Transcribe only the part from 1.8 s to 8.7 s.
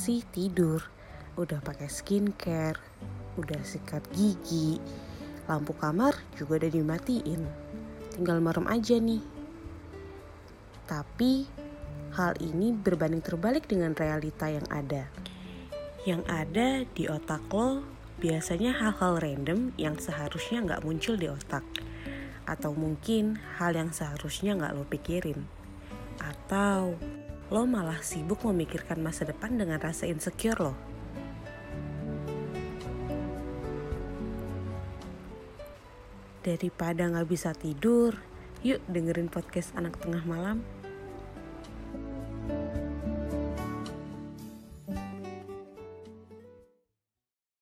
skincare, udah sikat gigi, lampu kamar juga udah dimatiin. Tinggal merem